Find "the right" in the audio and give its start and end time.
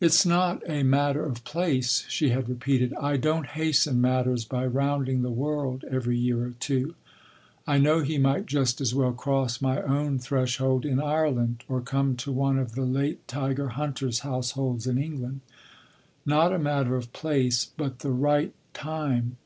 18.00-18.52